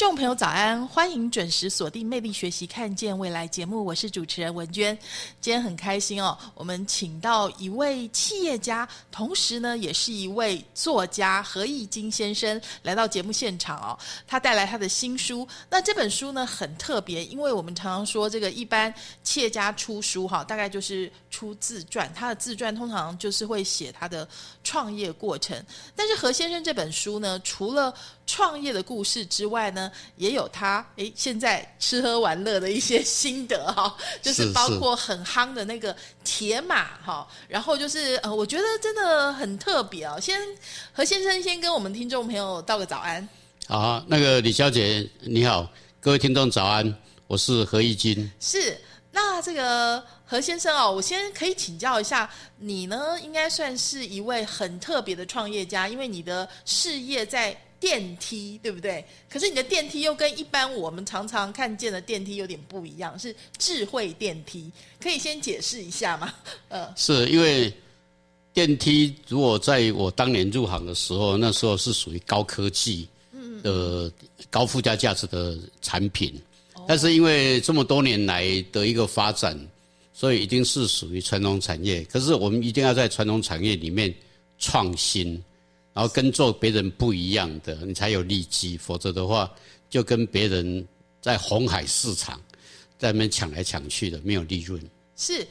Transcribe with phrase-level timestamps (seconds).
[0.00, 4.98] 众朋友早安，欢迎准时锁定《魅力学习看见未来》节目，我是主持人文娟。
[5.42, 13.98] 今天很开心哦，我们请到一位企业家，同时呢也是一位作家何义金先生来到节目现场哦。
[14.26, 18.92] 他带来他的新书，那这本书呢很特别，因为我们常常说这个一般
[19.22, 24.26] 企业家出书哈，大概就是出自传，他的自传通常就是会写他的
[24.64, 25.62] 创业过程。
[25.94, 27.94] 但是何先生这本书呢，除了
[28.32, 40.16] 创业的故事之外，呢，也有他诶，现在吃喝玩乐的一些心得哈， 就是包括很夯的那个铁马哈，然后就是呃，我觉得真的很特别哦。
[40.20, 40.40] 先
[40.92, 43.28] 何先生先跟我们听众朋友道个早安。
[43.66, 45.68] 好，那个李小姐你好，
[46.00, 48.30] 各位听众早安，我是何义金。
[48.38, 57.60] 是，那这个何先生哦，我先可以请教一下你呢，应该算是一位很特别的创业家，因为你的事业在。
[57.80, 59.02] 电梯对不对？
[59.28, 64.70] 可是你的电梯又跟一般我们常常看见的电梯有点不一样，是智慧电梯，
[65.00, 66.32] 可以先解释一下吗？
[66.68, 67.72] 呃，是因为
[68.52, 73.08] 电梯如果在我当年入行的时候，那时候是属于高科技
[73.62, 74.12] 的
[74.50, 76.38] 高附加价值的产品，
[76.86, 79.58] 但是因为这么多年来的一个发展，
[80.12, 82.04] 所以一定是属于传统产业。
[82.04, 84.14] 可是我们一定要在传统产业里面
[84.58, 85.42] 创新。
[86.00, 89.52] 然后跟做别人不一样的，你才有利基，否则的话，
[89.90, 90.88] 就跟别人
[91.20, 92.40] 在红海市场
[92.98, 94.82] 在那边抢来抢去的，没有利润。
[95.14, 95.46] 是，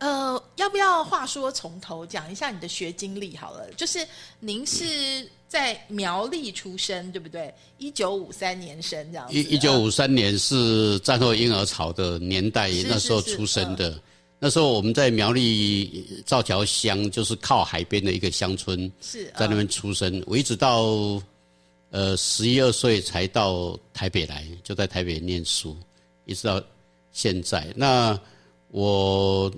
[0.00, 3.66] 呃，要不要话说从头讲一下你的学经历好了？
[3.78, 4.06] 就是
[4.40, 7.50] 您是在苗栗出生，对不对？
[7.78, 9.26] 一九五三年生这样。
[9.32, 13.98] 一一九五三年是战后婴儿潮的年代，那时候出生的。
[14.44, 20.22] 那时候我们在苗栗造桥乡，就是靠海边的一个乡村，是在那边出生。
[20.26, 20.82] 我一直到
[21.88, 25.74] 呃十一二岁才到台北来，就在台北念书，
[26.26, 26.62] 一直到
[27.10, 27.72] 现在。
[27.74, 28.20] 那
[28.68, 29.50] 我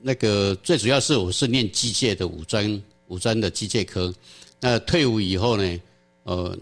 [0.00, 4.10] 那个最主要是我是念机械的五专五专的机械科。
[4.60, 5.78] 那退伍以后呢，
[6.22, 6.56] 呃，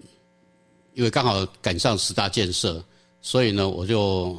[0.95, 2.85] 因为刚好赶上十大建设，
[3.23, 4.37] 所以呢我就。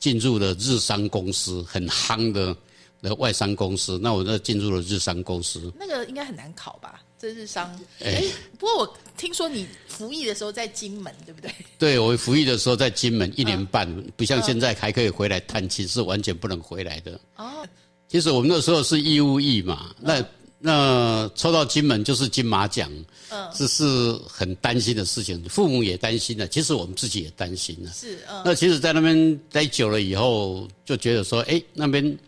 [0.00, 2.56] 进入了日商公司，很夯的
[3.00, 3.96] 的外商公司。
[4.02, 5.72] 那我就进入了日商公司。
[5.78, 7.00] 那个应该很难考吧？
[7.16, 7.70] 这日商。
[8.00, 8.24] 哎，
[8.58, 11.54] 不过我听说你服役的时候在金门，对不对？
[11.78, 17.20] 对，我服役的时候在金门一年半，不像现在还可以回来探亲，是完全不能回来的。
[17.36, 17.64] 哦。
[18.08, 20.24] 其实我们那时候是义务役嘛，那。
[20.62, 22.90] 那抽到金门就是金马奖，
[23.30, 27.90] 嗯，这是很担心的事情，父母也担心了，其实我们自己也担心了。
[27.92, 28.42] 是，嗯。
[28.44, 32.18] 那其实，在那边待久了以后，就觉得说，哎，那边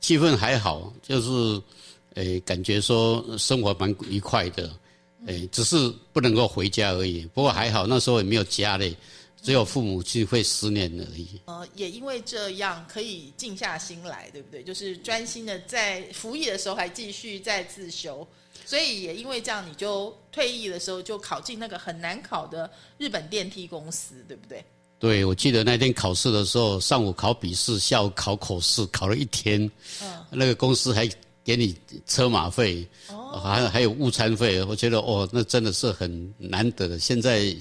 [0.00, 1.62] 气氛还好，就是，
[2.14, 4.68] 哎，感觉说生活蛮愉快的，
[5.28, 7.28] 哎，只是不能够回家而已。
[7.32, 8.92] 不过还好，那时候也没有家嘞。
[9.40, 11.40] 只有父母去会思念而已。
[11.46, 14.62] 呃，也因为这样可以静下心来，对不对？
[14.62, 18.26] 就是专心的在服役的时候还继续在自修，
[18.66, 24.64] 所以也因为这样，你就退役的时候就考进那个很难考的日本电梯公司，对不对？
[24.98, 29.70] 对，我记得那天考试的时候，上午考笔试，下午考口试，考了一天。
[30.02, 30.24] 嗯。
[30.30, 31.08] 那个公司还
[31.44, 31.74] 给你
[32.06, 34.62] 车马费，哦，还还有午餐费。
[34.64, 36.98] 我觉得哦，那真的是很难得的。
[36.98, 37.56] 现在。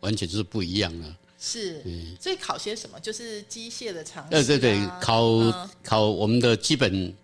[0.00, 1.16] 完全就是不一样了。
[1.38, 1.82] 是，
[2.20, 2.98] 所以考些什么？
[3.00, 4.30] 就是机械的常识。
[4.30, 7.14] 对对对，考考我们的基本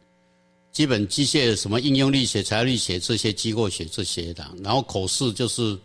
[0.71, 4.49] 基本机械什么应用力学、材料力学这些机构学这些的。
[4.63, 5.77] 然后口试就是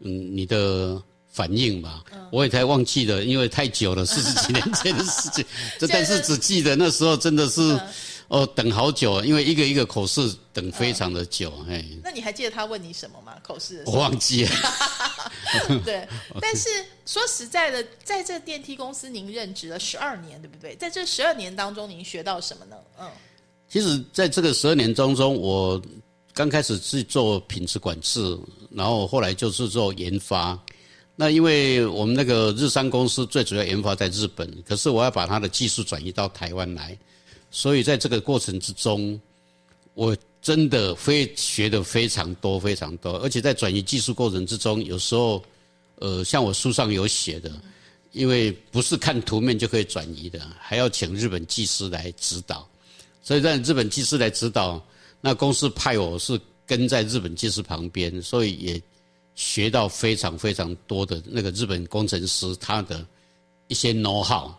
[0.00, 2.04] 嗯你的反应吧。
[2.30, 5.44] 我也太忘记了，因为太久了，四十几年前的事情。
[5.78, 7.80] 这但是只记得那时候真的是。
[8.28, 11.82] 哦，等好久，因为一个一个口试等非常的久，哎。
[12.04, 13.34] 那你还记得他问你什么吗？
[13.42, 13.82] 口试？
[13.86, 14.50] 我忘记了。
[15.82, 16.06] 对，
[16.38, 16.68] 但是
[17.06, 20.76] 说实在的，在这电梯公司您任职了十二年，对不对？
[20.76, 22.76] 在这十二年当中，您学到什么呢？
[23.00, 23.10] 嗯。
[23.66, 25.80] 其实，在这个十二年当中，我
[26.34, 28.38] 刚开始是做品质管制，
[28.70, 30.58] 然后后来就是做研发。
[31.16, 36.96] 那因为我们那个日商公司最主要研发在日本，可是我要把它的技术转移到台湾来。
[37.50, 39.20] 所以在这个过程之中，
[39.94, 45.42] 我真的非学的非常多非常多，而且在转移技术过程之中，有时候，
[45.96, 47.50] 呃，像我书上有写的，
[48.12, 52.68] 因为不是看图面就可以转移的，还要请日本技师来指导。
[53.20, 54.82] 所以让日本技师来指导，
[55.20, 58.82] 那公司派我是跟在日本技师旁边，所以也
[59.34, 63.04] 学到非常非常多的那个日本工程师他的
[63.66, 64.50] 一些 know how，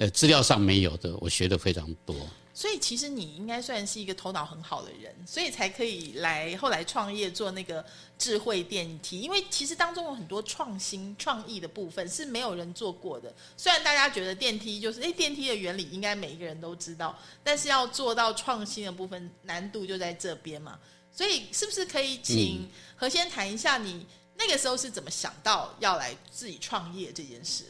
[0.00, 2.16] 呃，资料上没有的，我学的非常多。
[2.54, 7.84] 所以其实你应该算是一个头脑很好的人，所以才可以来后来创业做那个
[8.16, 9.20] 智慧电梯。
[9.20, 13.30] 因为其实当中有很多创新创意的部分是没有人做过的。
[13.58, 20.78] 虽然大家觉得电梯就是诶电梯的原理应该每一个人都知道，但是要做到创新的部分难度就在这边嘛。
[21.12, 22.66] 所以是不是可以请
[22.96, 24.06] 何先谈一下你
[24.38, 27.64] 那个时候是怎么想到要来自己创业这件事？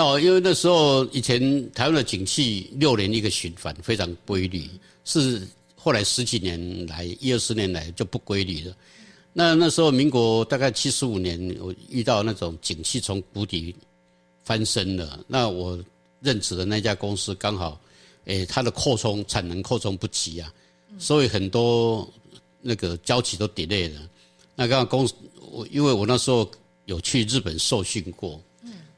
[0.00, 1.40] 哦，因为那时候以前
[1.72, 4.68] 台湾的景气六年一个循环，非常规律，
[5.04, 8.76] 是后来十几年来一二十年来就不规律了。
[9.32, 13.74] 那那时候民国大概七十五年，我遇到那种景气从谷底
[14.44, 15.20] 翻身了。
[15.28, 15.78] 那我
[16.20, 17.80] 任职的那家公司刚好，
[18.24, 20.52] 诶，它的扩充产能扩充不及啊，
[20.98, 22.08] 所以很多
[22.60, 24.00] 那个交期都 delay 了。
[24.56, 25.14] 那刚刚公司
[25.50, 26.50] 我因为我那时候
[26.86, 28.40] 有去日本受训过。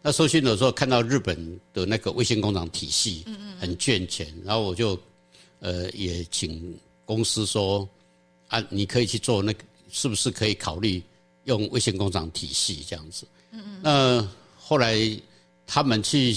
[0.02, 3.25] 那收信的时候看到日本的那个卫星工厂体系，
[3.60, 4.99] 很赚钱，然后我就，
[5.60, 7.88] 呃，也请公司说，
[8.49, 11.02] 啊，你可以去做那个，是不是可以考虑
[11.44, 13.26] 用卫星工厂体系这样子？
[13.52, 13.81] 嗯嗯。
[13.82, 14.28] 那
[14.58, 14.99] 后来
[15.66, 16.37] 他们去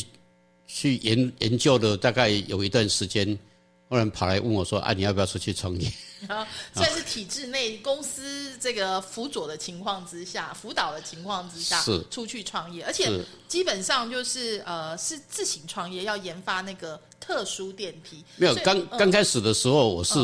[0.68, 3.38] 去研研究的大概有一段时间。
[3.87, 5.91] 后来跑来问我说：“啊，你要不要出去创业？”
[6.73, 13.07] 算是体制内公司这个辅佐的情况之下， 辅导的情况之下，是出去创业，而且
[13.47, 18.23] 基本上就是呃是自行创业，要研发那个特殊电梯。
[18.37, 20.17] 没有，刚刚开始的时候我是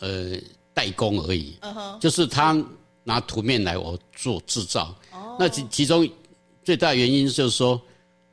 [0.00, 0.36] 呃
[0.74, 1.56] 代工而已，
[2.00, 2.60] 就是他
[3.04, 4.92] 拿图面来我做制造。
[5.12, 6.08] 哦，那其其中
[6.64, 7.80] 最大原因就是说。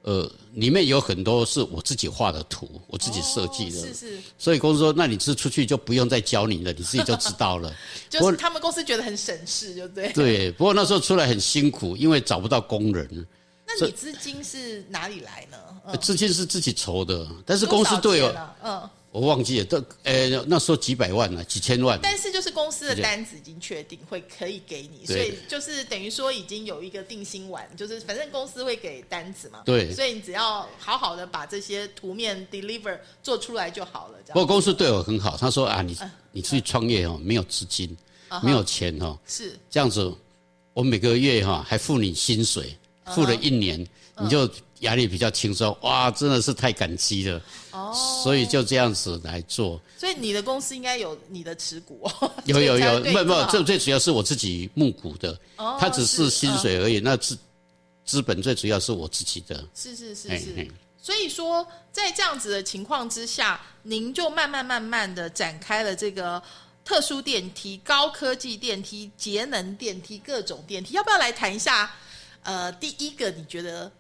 [0.08, 3.82] 呃，里面有很多是我自己画的图，我自己设计的。
[3.82, 4.18] 是是。
[4.38, 7.76] 所以公司说，那你是出去就不用再教你了，你自己就知道了。
[8.10, 10.08] 就是他们公司觉得很省事，就对。
[10.16, 13.28] 对，不过那时候出来很辛苦，因为找不到工人。
[13.68, 15.98] 那你资金是哪里来呢？
[15.98, 18.34] 资金是自己筹的，但是公司对我，
[18.64, 18.90] 嗯。
[19.12, 21.98] 我忘记了，都呃那时候几百万呢，几千万。
[22.04, 29.64] 但是就是公司的单子已经确定会可以给你，所以就是等于说已经有一个定心丸，就是反正公司会给单子嘛。
[29.66, 29.92] 对。
[29.94, 34.20] 所以你只要好好的把这些图面 deliver 做出来就好了。
[34.28, 35.98] 不过公司对我很好，他说啊，你
[36.32, 37.96] 你出去创业哦，没有资金，
[38.44, 40.14] 没有钱哦，是这样子，
[40.74, 42.78] 我每个月哈还付你薪水，
[43.14, 43.88] 付了一年，
[44.20, 44.50] 你就。
[44.82, 47.42] 压力比较轻松，哇，真的是太感激了。
[47.72, 49.82] 哦，所以就这样子来做。
[49.98, 52.08] 所以你的公司应该有你的持股。
[52.46, 55.36] 有有有， 不不，这最主要是我自己募股的。
[55.56, 57.36] 哦，它只是薪水而已，那资
[58.06, 59.68] 资本最主要是我自己的。
[59.74, 60.72] 是是是是。
[61.02, 66.40] 所以说，在这样子的情况之下，您就慢慢慢慢的展开了这个
[66.86, 70.94] 特殊电梯、高科技电梯、节能电梯、各种电梯。
[70.94, 71.92] 要不要来谈一下？
[72.48, 73.92] 呃，第一个你觉得？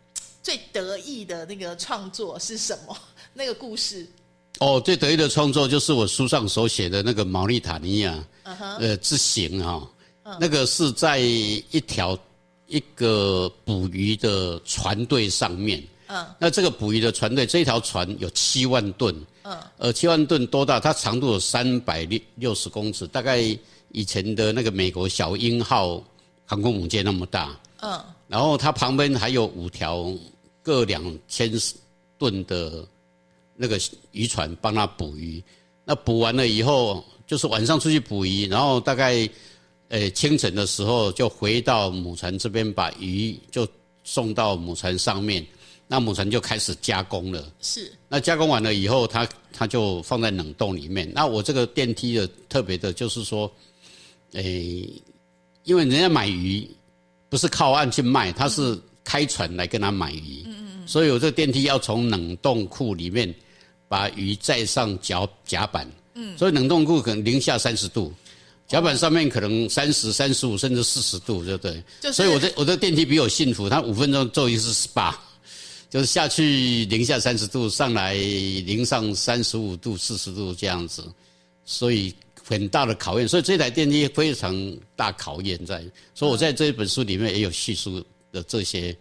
[0.41, 2.97] 最得意的那个创作是什么？
[3.35, 4.07] 那个故事？
[4.59, 8.23] 哦，最得意的创作就是我书上所写的那个毛利塔尼亚，
[8.79, 9.85] 呃，之行哈。
[10.39, 12.17] 那个是在一条
[12.67, 15.83] 一个捕鱼的船队上面。
[16.07, 16.25] 嗯。
[16.39, 19.13] 那这个捕鱼的船队，这一条船有七万吨。
[19.43, 19.57] 嗯。
[19.77, 20.79] 呃，七万吨多大？
[20.79, 23.39] 它长度有三百六六十公尺，大概
[23.91, 26.01] 以前的那个美国小鹰号
[26.45, 27.53] 航空母舰那么大。
[27.81, 28.01] 嗯。
[28.27, 30.13] 然后它旁边还有五条。
[30.63, 31.49] 各两千
[32.17, 32.85] 吨的
[33.55, 33.79] 那个
[34.11, 35.41] 渔船帮他捕鱼，
[35.85, 39.29] 那捕完了以后，就是晚上出去捕鱼，然后大概
[39.87, 43.65] 呃清晨的时候就回到母船这边，把鱼就
[44.03, 45.47] 送到母船上面，
[45.87, 47.49] 那母船就开始加工了。
[47.61, 47.89] 是。
[48.09, 51.09] 那加工完了以后，它它就放在冷冻里面。
[51.13, 53.49] 那我这个电梯的特别的就是说，
[54.33, 54.85] 诶，
[55.63, 56.69] 因为人家买鱼
[57.29, 58.79] 不是靠岸去卖，他是。
[59.09, 60.45] 开船来跟他买鱼，
[60.85, 63.33] 所以我这个电梯要从冷冻库里面
[63.87, 66.37] 把鱼载上甲甲板，嗯。
[66.37, 68.13] 所以冷冻库可能零下三十度，
[68.67, 72.11] 甲板上面可能三十三十五甚至四十度，对不对？
[72.11, 75.15] 所以我这我这电梯比我幸福，它五分钟做一次 SPA，
[75.89, 81.01] 就是下去零下三十度，上来零上三十五度四十度这样子，
[81.63, 82.13] 所以
[82.47, 84.55] 很大的考验，所以这台电梯非常
[84.95, 85.83] 大考验在，
[86.15, 88.03] 所以我在这一本书里面也有叙述。
[88.29, 88.95] 的这些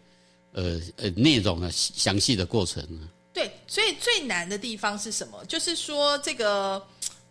[0.52, 3.02] 呃呃内容啊，详细的过程啊。
[3.34, 5.44] 对，所以最难的地方是什么？
[5.46, 6.80] 就是说这个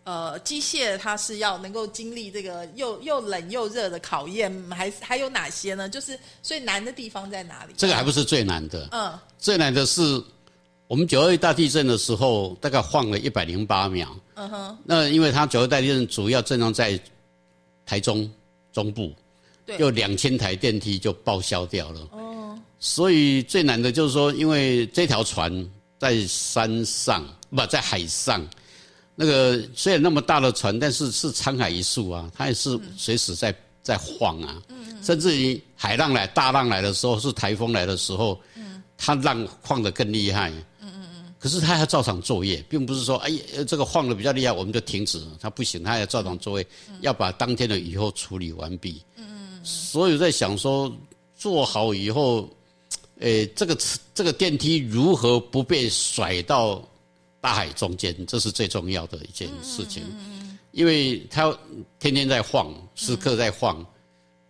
[0.03, 5.87] 呃机械它是要能够经历这个又又冷又热的考验，还还有哪些呢？
[5.87, 7.73] 就是最难的地方在哪里？
[7.77, 10.21] 这个还不是最难的，嗯最难的是
[10.87, 14.15] 我们九二一大地震的时候，大概晃了一百零八秒。
[14.35, 16.99] 嗯哼，那因为它九二大地震主要震动在
[17.85, 18.29] 台中
[18.71, 19.11] 中部，
[19.65, 22.01] 对有两千台电梯就报销掉了。
[22.11, 25.51] 哦，所以最难的就是说，因为这条船
[25.97, 28.45] 在山上，不在海上，
[29.15, 34.61] 那个虽然那么大的船，但是是沧海一粟啊，它也是随时在在晃啊。
[35.01, 38.39] 甚至于海浪来、大浪来的时候，是台风来的时候，
[38.97, 40.51] 它浪晃得更厉害。
[41.45, 45.21] 可是他要照常作业，并不是说，哎，呀这个晃的比较厉害，我们就停止。
[45.39, 46.67] 他不行，他要照常作业，
[47.01, 48.99] 要把当天的雨后处理完毕。
[49.17, 50.91] 嗯所以在想说，
[51.37, 52.49] 做好以后，
[53.19, 53.77] 诶，这个
[54.15, 56.83] 这个电梯如何不被甩到
[57.39, 60.03] 大海中间，这是最重要的一件事情。
[60.09, 61.55] 嗯因为它
[61.99, 63.85] 天天在晃，时刻在晃，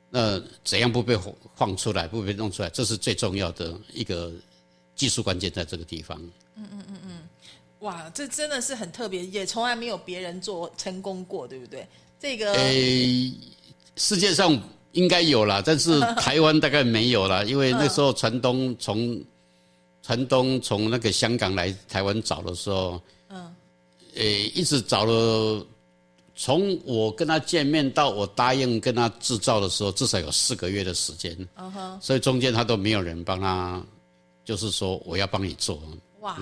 [0.10, 1.14] 那怎样不被
[1.56, 4.32] 晃出来，不被弄出来，这是最重要的一个
[4.96, 6.18] 技术关键，在这个地方。
[7.80, 11.88] 哇，这真的是很特别，也从来没有别人做成功过，对不对？
[12.20, 13.32] 这个诶，
[13.98, 14.60] 世界上
[14.94, 19.22] 应该有啦，但是 台湾大概没有啦，因为那时候船东从
[20.02, 23.54] 船东从那个香港来台湾找的时候，嗯，
[24.16, 25.64] 诶，一直找了，
[26.36, 33.84] 从我跟他见面到我答应跟他制造的时候，至少有四个月的时间，嗯哼，所以中间他都没有人帮他，
[34.44, 35.80] 就是说我要帮你做，
[36.26, 36.36] 哇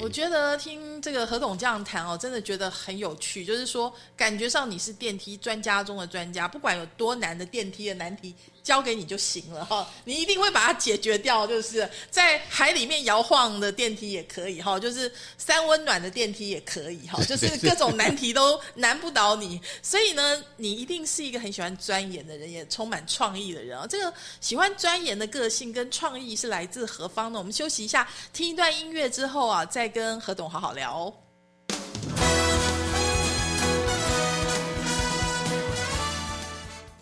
[0.00, 3.42] 我觉得听这个何董这样谈哦，真的觉得很有趣。
[3.42, 11.46] 就是说，感觉上你是电梯专家中的专家，不管有多难的电梯的难题，交给你就行了哈，你一定会把它解决掉。
[11.46, 19.60] 就是在海里面摇晃的电梯也可以哈，就是三温暖的电梯也可以哈， 就是各种难题都难不倒你。
[19.82, 23.86] 所以呢，你一定是一个很喜欢钻研的人，也充满创意的人啊。
[23.86, 27.38] 这个喜欢钻研的个性跟创意是来自何方呢？
[27.38, 31.12] 我们休息一下，听一段音乐之后啊，再跟何董好好聊哦。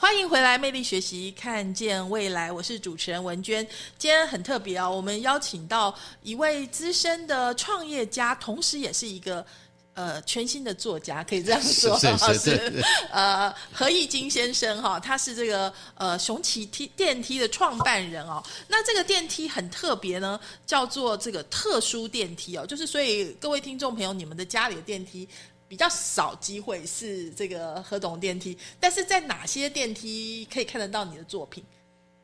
[0.03, 2.51] 欢迎回来，魅力学习，看见未来。
[2.51, 3.65] 我是主持人文娟。
[3.97, 9.47] 今天很特别哦，我们邀请到一位资深的创业家，同时也是一个
[9.95, 12.41] 呃全新的作家，可以这样说，是是是
[12.75, 18.43] 是呃何义金先生哈，他是这个呃雄奇梯电梯的创办人哦。
[18.67, 25.29] 那这个电梯很特别呢，叫做这个特殊电梯哦，就是所以各位听众朋友，你们的家里的电梯。
[25.73, 31.65] 比较少机会是这个何董电梯，但是在哪些电梯可以看得到你的作品？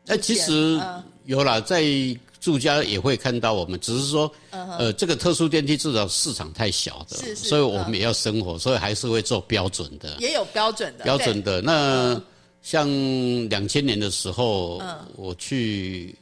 [0.05, 1.83] 哎，目前其实嗯有啦，在
[2.38, 11.62] 住家也会看到我们，只是说，呃，这个特殊电梯至少市场太小的，嗯是是所以我们也要生活，所以还是会做标准的，也有标准的，标准的。
[11.62, 12.21] 那
[12.61, 12.87] 像
[13.49, 14.95] 两千年的时候，嗯。
[15.17, 16.14] 我去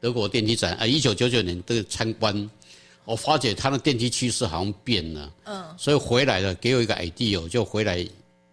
[0.00, 2.48] 德国电梯展，啊，一九九九年的参观，
[3.04, 8.06] 我发觉它的电梯趋势好像变了，嗯，所以回来了，给我一个 idea，我就回来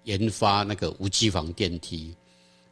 [0.03, 2.15] 研发那个无机房电梯。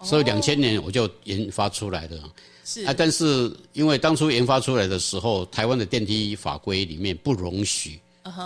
[0.03, 2.19] 所以两千年我就研发出来了，
[2.63, 2.83] 是。
[2.85, 7.99] 啊，但是因为当初研发出来的时候，台湾的电梯法规里面不容许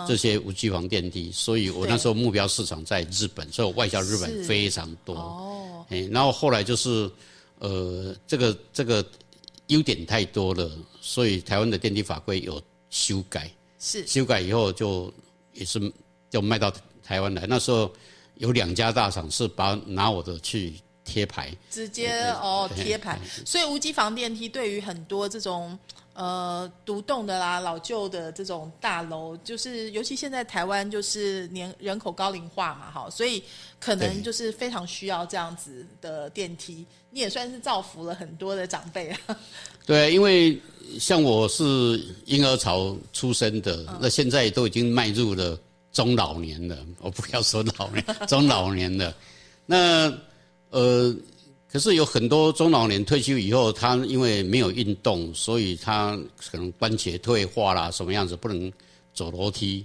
[0.06, 5.14] 这些无机房电梯，所以我那时候目标市场在日本，所以我外销日本非常多。
[5.14, 7.10] 哦，哎，然后后来就是，
[7.58, 9.04] 呃，这个这个
[9.66, 10.70] 优点太多了，
[11.00, 14.06] 所以台湾的电梯法规有修改，是。
[14.06, 15.12] 修改以后就
[15.54, 15.80] 也是
[16.28, 16.70] 就卖到
[17.02, 17.46] 台湾来。
[17.46, 17.90] 那时候
[18.34, 25.76] 有两家大厂是把拿我的去贴牌，直接哦贴牌，所以无机房电梯对于很多这种
[26.12, 33.42] 呃独栋的啦、老旧的这种大楼，就是尤其现在台湾就是年人口高龄化嘛，哈，所以
[33.78, 36.86] 可能就是非常需要这样子的电梯。
[37.12, 39.18] 你也算是造福了很多的长辈啊，
[39.84, 40.56] 对，因为
[40.98, 41.64] 像我是
[42.26, 45.58] 婴儿潮出生的，那现在都已经迈入了
[45.90, 46.78] 中老年了。
[47.00, 49.12] 我不要说老年，中老年了。
[49.66, 50.12] 那
[50.70, 51.12] 呃，
[51.68, 56.16] 可是有很多中老年退休以后，他因为没有运动，所以他
[56.48, 58.72] 可能关节退化啦，什么样子不能
[59.12, 59.84] 走楼梯，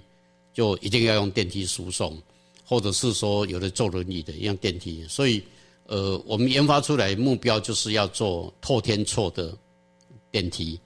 [0.54, 2.16] 就一定要用电梯输送，
[2.64, 5.42] 或者是说有的坐轮椅的用电梯，所以。
[5.86, 9.56] 呃，我们研发出来目标就是要做透天错的
[10.30, 10.80] 电梯，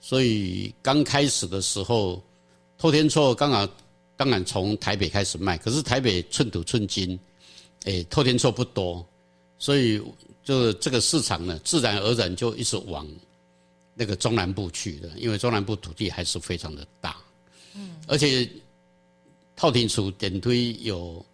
[0.00, 2.22] 所以刚开始的时候，
[2.76, 3.68] 透天错刚好
[4.16, 7.18] 当然从台北开始卖，可是台北寸土寸金，
[7.84, 9.06] 诶，透天错不多，
[9.58, 10.02] 所以
[10.42, 13.06] 就这个市场呢，自然而然就一直往
[13.94, 17.16] 那个中南部去了，因为中南部土地还是非常的大，
[17.74, 18.48] 嗯，而且
[19.54, 21.24] 透天厝电梯有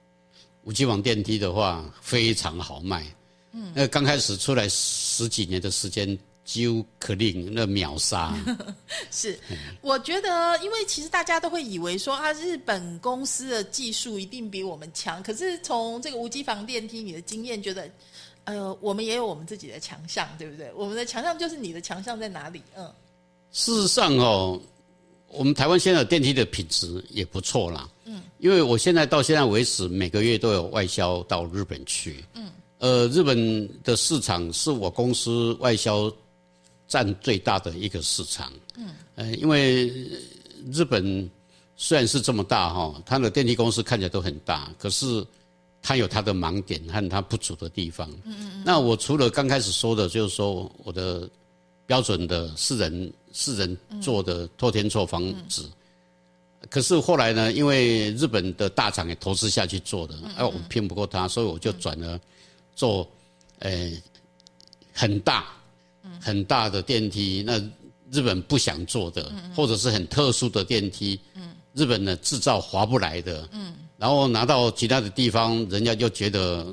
[0.66, 3.06] 五 G 网电梯的话非常好卖。
[3.52, 8.36] 嗯，那刚开始出来十几年的时间，几乎可令那秒杀。
[9.12, 9.38] 是，
[9.80, 15.22] 我觉得，因为其实大家都会以为说啊，日本公司的技术一定比我们强。
[15.22, 17.88] 可是从这个无机房电梯，你的经验觉得，
[18.42, 20.68] 呃，我们也有我们自己的强项，对不对？
[20.74, 22.60] 我们的强项就是你的强项在哪里？
[22.76, 22.92] 嗯，
[23.52, 24.60] 事实上哦，
[25.36, 27.88] 我们台湾现在的电梯的品质也不错啦。
[28.04, 32.24] 嗯，因为我现在到现在为止，每个月都有外销到日本去。
[32.34, 32.50] 嗯。
[32.78, 36.12] 呃，日本的市场是我公司外销
[36.86, 38.52] 占最大的一个市场。
[38.76, 39.88] 嗯，呃，因为
[40.70, 41.30] 日本
[41.74, 45.24] 虽然是这么大哈，它的电梯公司看起来都很大，可是
[45.80, 48.10] 它有它的盲点和它不足的地方。
[48.24, 51.26] 嗯嗯那我除了刚开始说的，就是说我的
[51.86, 55.70] 标准的四人四人做的托天错房子，
[56.70, 62.18] 可是后来呢，因为日本的大厂也投资下去做的，哎，我拼不过他，所以我就转了。
[62.74, 63.06] 做，
[63.58, 63.90] 呃，
[64.92, 65.46] 很大，
[66.20, 67.58] 很大的电梯，那
[68.10, 71.20] 日本不想做的，或者是很特殊的电梯，
[71.74, 73.46] 日本的制造划不来的，
[73.98, 76.66] 然后拿到其他的地方，人家就觉得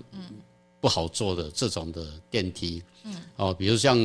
[0.79, 2.81] 不好做的这种的电梯，
[3.35, 3.97] 哦，比如像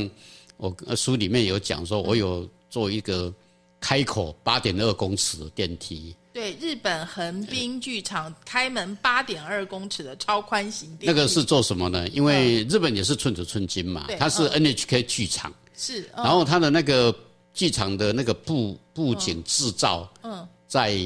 [0.58, 3.32] 我书里面有讲说，我有做一个
[3.80, 6.14] 开口八点二公尺的电梯。
[6.32, 12.06] 对，日本横滨剧场开门八点二公尺的超宽型电梯，那个是做什么呢？
[12.10, 17.12] 因为日本也是寸土寸金嘛，它是 NHK 剧场，是，然后它的那个
[17.54, 20.96] 剧场的那个布布景制造，嗯，在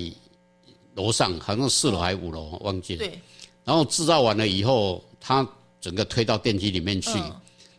[0.94, 2.98] 楼上，好像四楼还是五楼，忘记了。
[2.98, 3.18] 对，
[3.64, 5.46] 然后制造完了以后，它
[5.80, 7.10] 整个推到电梯里面去，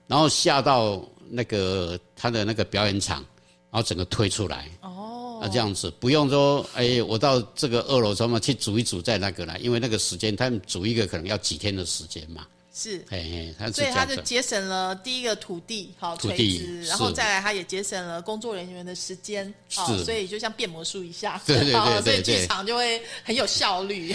[0.08, 1.04] 然后下到
[1.36, 3.26] 那个他的那个表演场，
[3.72, 4.70] 然后整个推出来。
[4.82, 12.46] 哦，那，这样子不用说，哎，我到这个二楼什么去煮一煮再那个来，因为那个时间他们煮一个可能要几天的时间嘛。
[12.74, 24.12] 是，哎，所以他就节省了第一个土地，好土地，然后再来他也节省了工作人员的时间，好，所以就像变魔术一下， 对对对所以剧场就会很有效率。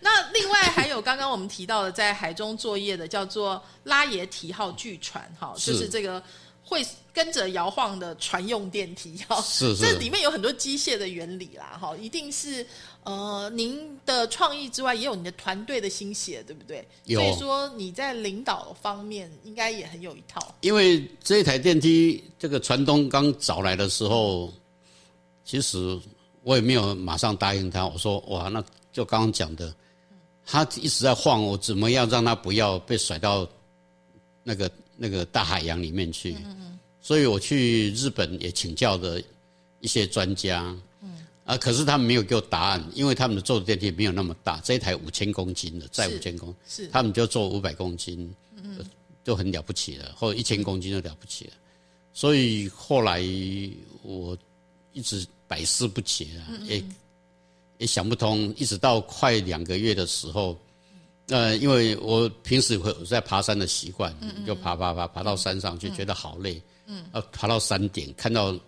[0.00, 5.88] 那另外还有刚刚我们提到的在海中作业的叫做拉野提号巨船，哈，就是。
[5.88, 6.22] 这个。
[6.64, 12.66] 会跟着摇晃的船用电梯哈，是是，这里面有很多机械的原理啦哈，一定是
[13.04, 16.86] 呃您的创意之外，也有你的团队的心血，对不对？
[17.06, 20.54] 所以说你在领导方面应该也很有一套。
[20.60, 24.52] 因为这一台电梯，这个船东刚找来的时候，
[25.44, 25.98] 其实
[26.42, 27.86] 我也没有马上答应他。
[27.86, 28.62] 我说哇，那
[28.92, 29.74] 就刚刚讲的，
[30.44, 33.48] 他一直在晃，我怎么样让他不要被甩到
[34.44, 36.36] 那个那个大海洋里面去？
[37.00, 39.20] 所以我去日本也请教的
[39.80, 40.82] 一些专家，嗯，
[41.52, 48.78] 啊，可是他们没有给我答案，因为他们的坐的电梯没有那么大，这一台五千公斤的，载五千公，是，他们就坐五百公斤，嗯，
[49.22, 51.52] 就很了不起了，或者一千公斤就了不起了。
[52.14, 53.20] 所以后来
[54.02, 54.34] 我
[54.94, 56.82] 一直百思不解啊，也
[57.76, 60.58] 也想不通，一直到快两个月的时候，
[61.26, 64.14] 呃，因为我平时会在爬山的习惯，
[64.46, 66.62] 就爬爬爬爬到山上就，觉得好累。
[66.86, 68.58] 嗯，要爬到山顶，看到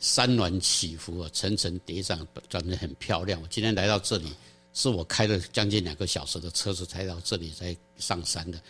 [0.00, 3.40] 山峦起伏啊，层层叠嶂，长得很漂亮。
[3.40, 4.32] 我今天来到这里，
[4.72, 8.60] 是我开了将近两个小时的车子才到这里才上山的。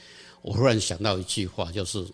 [0.42, 2.04] 我忽然想到一句话，就是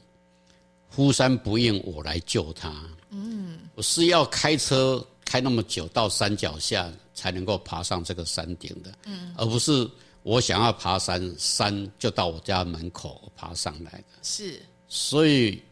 [0.89, 2.71] “呼山不应我来救他”。
[3.11, 8.93] 嗯，我是要开车开那么久到山脚下才能够爬上这个山顶的。
[9.07, 9.91] 嗯，而不是
[10.23, 14.05] 我想要爬山，山就到我家门口爬上来的。
[14.23, 15.63] 是，所以。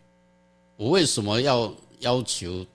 [0.76, 2.66] 我为什么要要求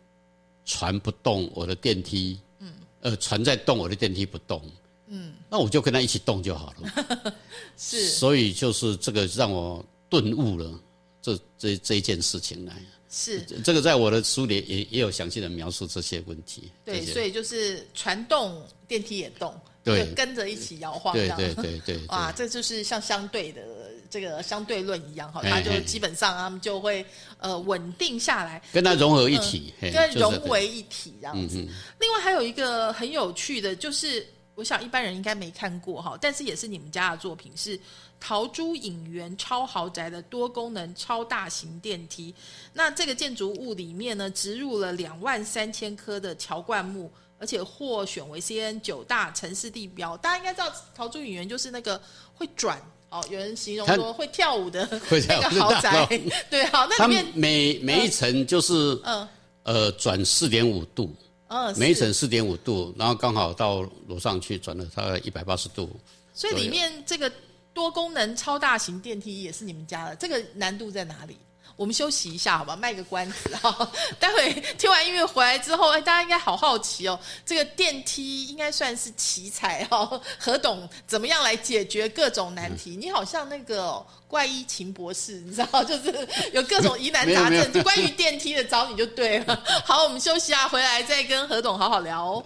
[0.69, 2.39] 船不动，我的电梯？
[2.59, 4.61] 嗯，呃，船在动，我的电梯不动。
[5.07, 7.35] 嗯，那我就跟他一起动就好了。
[7.75, 10.79] 是，所以就是这个让我顿悟了
[11.19, 12.79] 这这这一件事情来。
[13.09, 16.71] 是，这个在我的书里也也有详细的描述这些问题。
[16.85, 21.15] 对，所以就是船动，电梯也动，对，跟着一起摇晃。
[21.15, 21.99] 对对对对。
[22.09, 23.88] 哇，这就是像相对的。
[24.09, 27.05] 这个相对论一样哈，它就基本上他们就会
[27.37, 31.57] 呃稳定下来，跟它融合一体，跟融为一体这样子。
[31.99, 37.79] 另外还有一个很有趣的，就是我想一般人应该没看过哈，但是也是你们家的作品，是
[38.19, 42.33] 桃珠影园超豪宅的多功能超大型电梯。
[42.73, 50.17] 那这个建筑物里面呢，植入了两万三千棵的乔灌木，而且获选为 C N 九大城市地标。
[50.17, 52.01] 大家应该知道桃珠影园就是那个
[52.33, 52.81] 会转。
[53.09, 54.87] 哦，有人形容说会跳舞的
[55.27, 56.05] 那个豪宅，
[56.49, 59.27] 对，好，那里面每每一层就是嗯。
[59.63, 61.13] 呃转四点五度，
[61.47, 65.87] 嗯，每一层四点五度，然后刚好到楼上去转了大概一百八十度，
[66.33, 67.31] 所以里面这个
[67.71, 71.37] 多功能超大型电梯也是你们家的，这个难度在哪里？
[71.79, 73.89] 我们休息一下，好吧，卖个关子哈。
[74.19, 77.17] 待会听完音乐回来之后，哎，大家应该好好奇哦。
[77.45, 80.21] 这个电梯应该算是奇才哦。
[80.37, 82.97] 何董怎么样来解决各种难题？
[82.97, 89.63] 你好像那个怪医秦博士，你知道，就是有各种疑难杂症，就关于电梯的找你就对了。
[89.85, 92.45] 好，我们休息啊，回来再跟何董好好聊哦。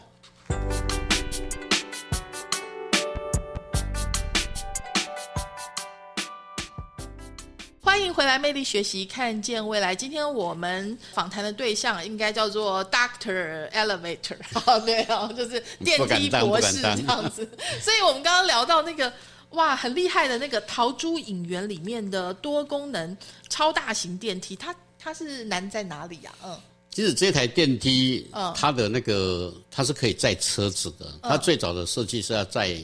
[8.24, 9.94] 回来，魅力学习，看见未来。
[9.94, 14.38] 今天我们访谈的对象应该叫做 Doctor Elevator，
[14.86, 17.46] 对哦，就是电梯博士这样子。
[17.82, 19.12] 所以，我们刚刚聊到那个
[19.50, 23.18] 哇，很厉害的那个桃珠影园里面的多功能
[23.50, 26.34] 超大型电梯，它它是难在哪里呀？
[26.46, 26.58] 嗯，
[26.92, 31.08] 其实这台电梯，它的那个它是可以载车子的。
[31.22, 32.78] 它最早的设计是要载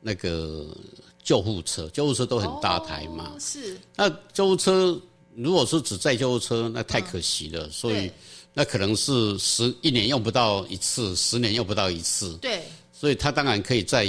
[0.00, 0.74] 那个。
[1.22, 3.32] 救护车，救护车都很大台嘛。
[3.38, 3.78] 是。
[3.96, 5.00] 那救护车
[5.34, 7.70] 如果是只载救护车，那太可惜了。
[7.70, 8.10] 所以，
[8.52, 12.34] 那可能是十一年用不到一次，十年用不到一次。
[12.38, 12.62] 对。
[12.92, 14.06] 所以它当然可以在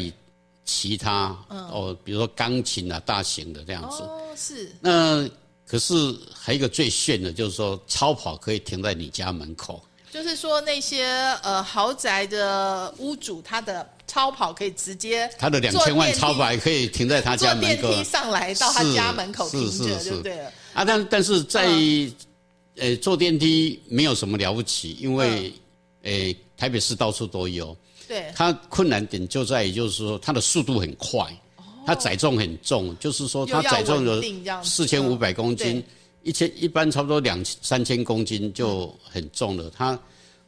[0.65, 4.03] 其他哦，比如说钢琴啊，大型的这样子。
[4.03, 4.71] 哦，是。
[4.81, 5.29] 那
[5.65, 5.93] 可是
[6.33, 9.83] 还有一个最炫的，就是说超跑可以停在你家门口。
[10.13, 11.05] 就是说那些
[11.41, 20.37] 呃豪宅的屋主，他的超跑可以直接，他的两千万超跑可以停在他家门口，坐电梯上来到他家门口停着，对不对？
[20.75, 21.67] 啊，但但是在
[22.75, 25.51] 呃坐电梯没有什么了不起，因为
[26.03, 27.75] 诶台北市到处都有，
[28.07, 31.25] 对，它困难点就在于就是说它的速度很快，
[31.87, 34.21] 它载重很重，就是说它载重有
[34.61, 35.83] 四千五百公斤。
[36.23, 39.99] 一千一般差不多两三千公斤就很重了，它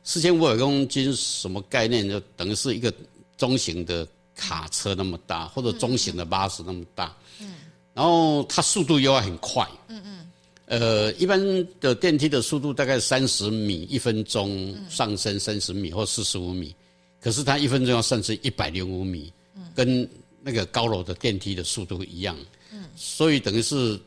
[0.04, 2.08] 四千五百公斤什么概念？
[2.08, 2.94] 就等于是一个
[3.38, 7.16] 中型的卡车那么大，或者中型的巴士那么大。
[7.40, 7.56] 嗯。
[7.94, 9.68] 然后它速度又要很快。
[9.90, 10.32] 嗯嗯。
[10.68, 11.40] 呃，一般
[11.80, 16.74] 的电梯的速度大概三十米一分钟上升三十米或四十五米，
[17.20, 19.34] 可是它一分钟要上升一百零五米，
[19.76, 20.10] 跟
[20.42, 22.38] 那个高楼的电梯的速度一样。
[22.72, 22.86] 嗯。
[22.96, 24.00] 所以等于是。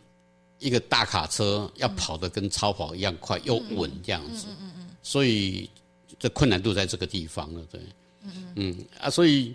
[0.58, 4.46] 一个大卡车要跑得跟超跑一样快又稳这样子，
[5.02, 5.70] 所以
[6.18, 7.80] 这困难度在这个地方了，对，
[8.56, 9.54] 嗯啊，所以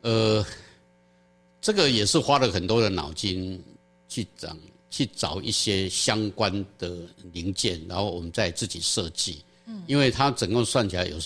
[0.00, 0.44] 呃，
[1.60, 3.62] 这个也是花了很多的脑筋
[4.08, 4.56] 去找
[4.90, 6.96] 去找一些相关的
[7.32, 11.16] 零件，然后我们再自己设计，嗯，因为它整共算起来有，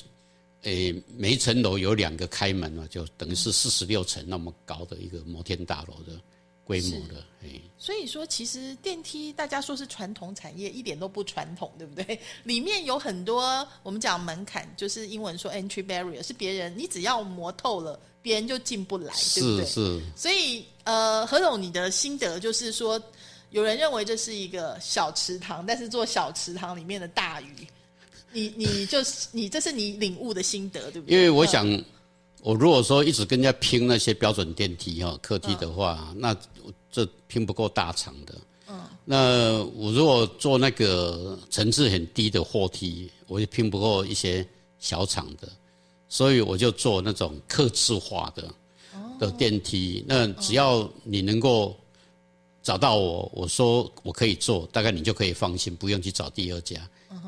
[0.64, 6.20] 诶，每一层楼有两个开门嘛，就等于是四十六层那么高的一个摩天大楼的。
[6.64, 7.22] 规模的，
[7.76, 12.18] 所以说其实电梯大家说是传统产业，一点都不传统，对不对？
[12.42, 19.66] 里面有很多我们讲门槛，就是英文说 entry barrier，是别人你只要磨透了，别人就进不来，对不对？
[19.66, 20.00] 是。
[20.16, 22.98] 所以呃，何总，你的心得就是说，
[23.50, 27.54] 有人认为这是一个小池塘，但是做小池塘里面的大鱼，
[28.32, 31.14] 你你就是你这是你领悟的心得，对不对？
[31.14, 31.66] 因为我想。
[32.44, 36.36] 我如果说一直跟人家拼那些标准电梯哈客梯的话，那
[36.92, 38.34] 这拼不过大厂的。
[38.68, 38.82] 嗯。
[39.06, 44.46] 那我如果做那个层次很低的货梯，我也拼不过一些
[44.78, 45.48] 小厂的，
[46.06, 48.44] 所以我就做那种客制化的
[49.18, 50.04] 的电梯。
[50.06, 51.74] 那只要你能够
[52.62, 56.76] 找到我，我说我可以做，大概你就可以放心，不用去找第二家。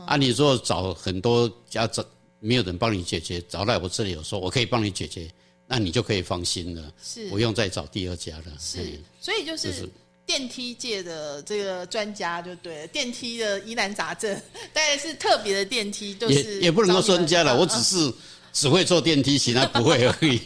[0.07, 2.05] 啊，你说找很多家找。
[2.41, 5.29] 没有人帮你解决，找来我这里有说，我可以帮你解决，
[5.67, 8.45] 那你就可以放心了，是不用再找第二家了。
[8.61, 8.79] 是，
[9.21, 9.89] 所以就是
[10.27, 14.41] 电梯界的这个专家就对了，电梯的疑难杂症，
[14.73, 18.13] 当然是特别的电梯，就是也也不能说专家了，我只是
[18.53, 20.41] 只会坐电梯，其他不会而已。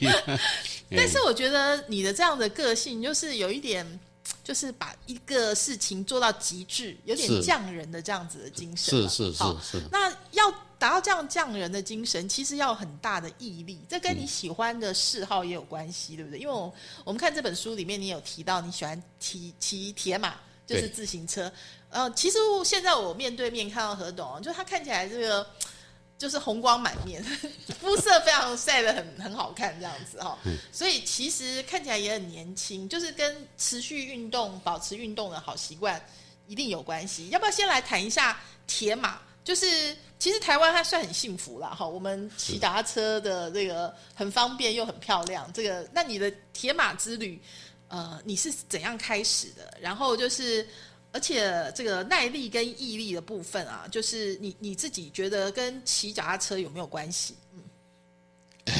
[0.96, 3.87] 但是我觉得你的这样的个性，就是有一点。
[4.42, 9.03] 就是把一个事情做到极致，有点匠人的这样子的精神。
[9.03, 9.83] 是是是是。
[9.90, 13.79] 那要达到这样匠人的精神，其实要很大的毅力。
[13.88, 16.38] 这跟你喜欢的嗜好也有关系，对不对？
[16.38, 16.72] 因为我
[17.05, 20.35] 我们看这本书里面，你有提到你喜欢骑骑铁马，
[20.66, 21.53] 就是自行车。
[21.90, 25.46] 呃，其实现在我面对面看到何董，就他看起来这个。
[26.20, 27.24] 就是红光满面，
[27.80, 30.38] 肤色非常晒得很很好看这样子哈，
[30.70, 35.98] 所以其实看起来也很年轻，就是跟持续运动、保持运动的好习惯
[36.46, 37.30] 一定有关系。
[37.30, 39.18] 要不要先来谈一下铁马？
[39.42, 45.50] 就是其实台湾还算很幸福了哈，我们骑达车的这个很方便又很漂亮。
[45.54, 47.40] 这个那你的铁马之旅，
[47.88, 49.72] 呃，你是怎样开始的？
[49.80, 50.68] 然后就是。
[51.12, 57.35] 而且这个耐力跟毅力的部分啊，就是你你自己觉得跟骑脚踏车有没有关系？
[57.55, 58.75] 嗯，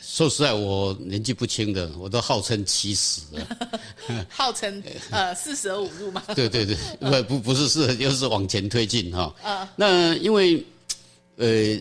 [0.00, 4.26] 说实在，我年纪不轻的，我都号称七十了。
[4.28, 6.22] 号称呃四舍五入嘛。
[6.36, 6.76] 对对对，
[7.22, 9.34] 不不不是是，就是往前推进哈。
[9.74, 10.62] 那因为
[11.36, 11.80] 呃，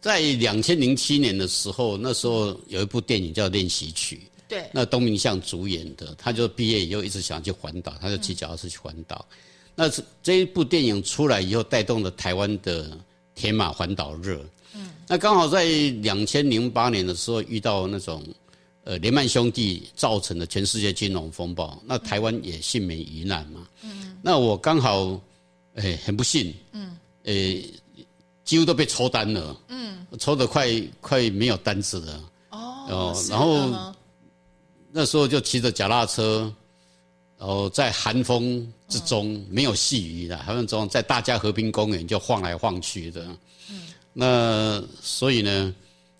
[0.00, 4.20] 在两千零七年的时候，那时候有一部电影叫《练习曲》，
[4.52, 9.24] 对，那东明相主演的，他就毕业以后一直想去环岛，他就骑脚踏车去环岛。
[9.74, 12.90] 那这这一部电影出来以后，带动了台湾的
[13.34, 14.44] 铁马环岛热。
[14.74, 15.64] 嗯，那刚好在
[16.02, 18.22] 两千零八年的时候遇到那种
[18.84, 23.66] 呃雷曼兄弟造成的全世界金融风暴，那台湾也幸免于难嘛。
[23.82, 25.18] 嗯，那我刚好
[25.76, 27.64] 诶很不幸，嗯，诶
[28.44, 29.56] 几乎都被抽单了。
[29.68, 30.68] 嗯，抽的快
[31.00, 32.30] 快没有单子了。
[32.50, 33.94] 哦，然后
[34.94, 36.52] 那时候就骑着脚踏车，
[37.38, 43.26] 然后在寒风之中没有细雨的寒风中，在大家和平公园就晃来晃去的。
[44.12, 45.74] 那所以呢，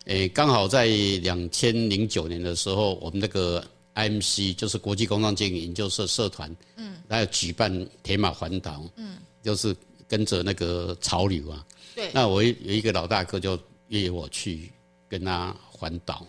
[0.07, 3.63] 诶，刚好在两千零九年的时候，我们那个
[3.95, 9.77] IMC 就是国际工商经营研究社社团，嗯，来举办铁马环岛，嗯，就是
[10.09, 11.63] 跟着那个潮流啊，
[11.95, 12.11] 对。
[12.15, 13.59] 那我有一个老大哥就
[13.89, 14.73] 约我去
[15.11, 16.27] 跟他环岛。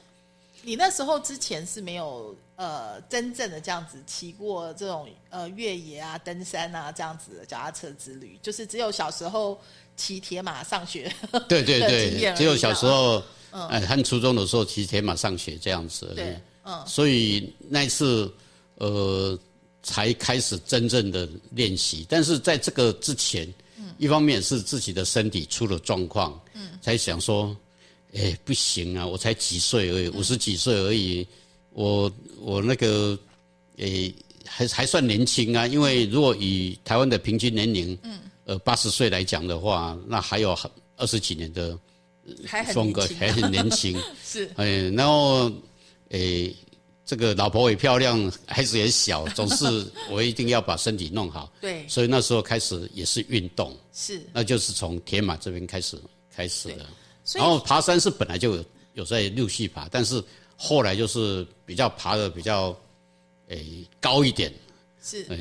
[0.63, 9.59] 你那时候之前是没有呃真正的这样子骑过这种呃越野啊、登山啊这样子的脚踏车之旅，就是只有小时候。
[9.95, 11.03] 骑铁马上学，
[11.47, 13.21] 对对对，只有小时候，
[13.51, 18.33] 哎，和初中的时候骑铁马上学这样子，对，嗯，所以那次，
[18.77, 19.37] 呃，
[19.83, 22.07] 才开始真正的练习。
[22.09, 23.47] 但是在这个之前，
[23.99, 27.55] 一方面是自己的身体出了状况，嗯，才想说，
[28.15, 31.27] 哎，不行啊，我才几岁而已，五十几岁而已，
[31.71, 33.17] 我我那个，
[33.77, 34.13] 哎，
[34.45, 38.19] 还还算年轻啊，因为如果以台湾的平均年龄，嗯。
[38.45, 41.79] 呃，八十岁来讲的话，那还有很二十几年的
[42.73, 43.97] 风格，还很年轻。
[44.21, 45.49] 是，哎，然后，
[46.09, 46.53] 诶，
[47.05, 51.49] 这个老婆也漂亮，孩子也小，总是 我一定要把身体弄好。
[51.61, 53.73] 对，所以那时候开始也是运动。
[53.93, 55.97] 是，那就是从铁马这边开始
[56.29, 56.85] 开始的。
[57.35, 60.23] 然后爬山是本来就有有在陆续爬，但是
[60.57, 62.75] 后来就是比较爬的比较
[63.47, 64.53] 诶高一点。
[65.01, 65.37] 是，哎。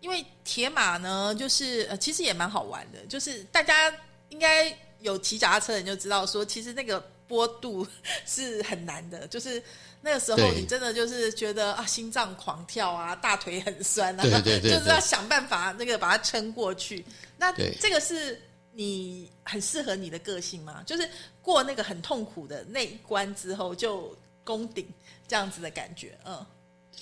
[0.00, 2.98] 因为铁马呢，就是呃，其实也蛮好玩的。
[3.08, 3.90] 就是大家
[4.28, 4.70] 应该
[5.00, 7.86] 有骑脚踏车的人就知道，说其实那个坡度
[8.26, 9.26] 是很难的。
[9.28, 9.62] 就是
[10.02, 17.02] 那个时候，你真的就是觉得啊，心脏狂跳啊，大腿很酸啊，就是要想办法那个把它撑过去。
[17.38, 18.38] 那这个是
[18.74, 20.82] 你很适合你的个性吗？
[20.84, 21.08] 就是
[21.40, 24.86] 过那个很痛苦的那一关之后，就攻顶
[25.26, 26.44] 这样子的感觉，嗯，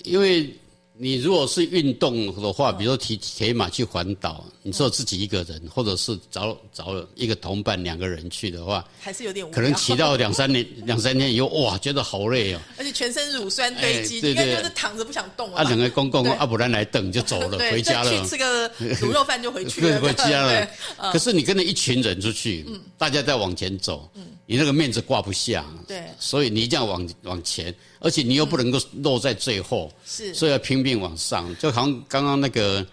[0.03, 0.57] 因为。
[0.95, 15.57] 你如果是运动的话，比如说骑铁马去环岛，你说自己一个人，或者是找找一个同伴两个人去的话，还是有点可能骑到两三年、 两三天以后，哇，觉得好累哦，而且全身乳酸堆积，应该就是躺着不想动了。
[15.57, 18.11] 啊，两个公公阿不然来等就走了，回家了。
[18.11, 18.69] 去吃个
[19.01, 20.69] 卤肉饭就回去了，回家了。
[21.11, 22.65] 可是你跟着一群人出去，
[22.99, 24.07] 大家在往前走，
[24.45, 27.73] 你那个面子挂不下，对，所以你一定要往往前。
[27.99, 31.55] 而且你又不能够落在最后，是，所以要拼命往上。
[31.57, 32.85] 就好像刚刚那个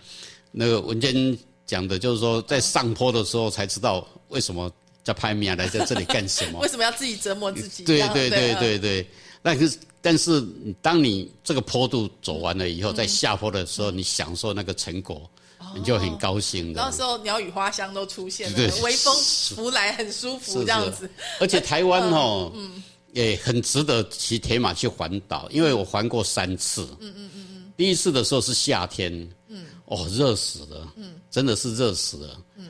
[0.53, 4.73] 那个文娟讲的，就是说在上坡的时候才知道为什么
[5.03, 6.61] 叫拍米啊，来在这里干什么？
[6.63, 7.85] 为什么要自己折磨自己？
[7.85, 9.07] 对对对对对。
[9.43, 10.41] 那是但是
[10.81, 15.29] 当你这个坡度走完了以后，在下坡的时候，你享受那个成果，
[15.75, 16.81] 你就很高兴的。
[16.81, 19.15] 那时候鸟语花香都出现了，微风
[19.51, 21.11] 拂来很舒服，这样子。
[21.41, 22.53] 而且台湾哦。
[22.55, 22.83] 嗯。
[23.13, 26.87] 也很值得骑铁马去环岛，因为我环过三次。
[27.01, 27.50] 嗯嗯嗯嗯。
[27.81, 29.11] 第一次的时候是夏天，
[29.49, 32.69] 嗯，哦，热死了，嗯，真的是热死了，嗯。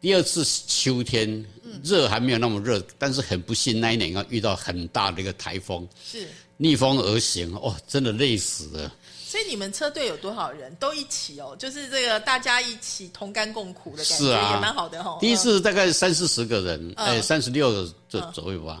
[0.00, 1.44] 第二次秋天，
[1.82, 8.94] 热还没有那么热，但是很不幸那一年要遇到很大的一个台风，是逆风而行，哦，真的累死了。
[9.26, 11.56] 所以你们车队有多少人都一起哦？
[11.58, 15.18] 就是这个大家一起同甘共苦的感觉，也蛮好的哦。
[15.20, 18.80] 第一次大概三四十个人，哎，三十六个左左右吧。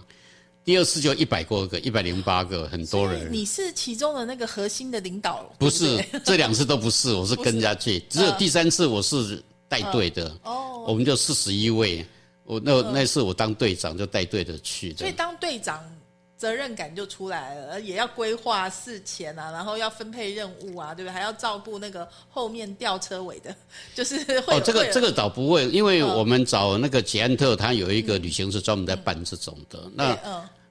[0.64, 3.32] 第二次就一百多个，一百零八个，很多人。
[3.32, 5.42] 你是其中的那个核心的领导？
[5.58, 7.98] 不是， 这两次都不是，我是跟人家去。
[8.08, 10.36] 只有第三次我是带队的。
[10.44, 12.06] 哦，我们就四十一位，
[12.44, 14.98] 我那那次我当队长，就带队的去的。
[14.98, 15.82] 所以当队长
[16.42, 21.14] 责任感就出来了，也要规划事前啊，然后要分配任务啊，对不对？
[21.14, 23.54] 还要照顾那个后面吊车尾的，
[23.94, 24.56] 就是会。
[24.56, 29.88] 哦，这个这个倒不会，因为我们找那个捷安特，他有一个旅行社专门在办这种的。
[29.94, 30.18] 那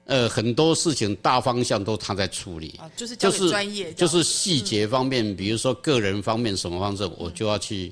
[0.04, 7.90] 呃，很多事情大方向都他在处理，就是就是专业，就是细节方面，比如说个人方面什么方式，我就要去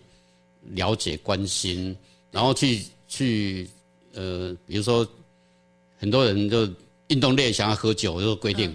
[0.73, 1.97] 了解、关心，
[2.31, 3.71] 然后去去
[4.12, 5.09] 呃，比如说
[5.99, 6.69] 很多人就
[7.11, 8.75] 运动类想要喝酒，我就规定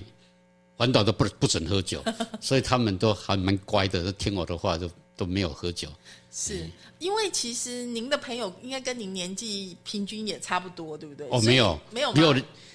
[0.77, 2.03] 环岛都不不准喝酒，
[2.39, 5.89] 所以他们都还蛮乖的，都听我的话，都都没有喝酒。
[6.31, 6.69] 是
[6.99, 11.27] 因为其实您的朋友应该跟您年纪平均也差不多，对不对？
[11.29, 12.31] 哦，没有，没有吗没有，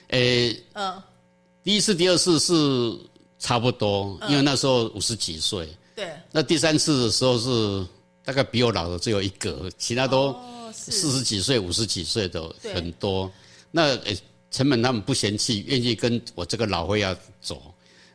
[0.08, 1.02] 呃，嗯，
[1.62, 2.98] 第一次、第二次是
[3.38, 5.68] 差不多，因为那时候五十几岁。
[5.94, 7.86] 对，那第三次的时候是
[8.24, 10.34] 大概比我老的只有一个，其他都
[10.72, 13.30] 四十几岁、五十几岁的很多。
[13.70, 14.16] 那呃，
[14.50, 17.62] 陈本他们不嫌弃，愿意跟我这个老灰要走。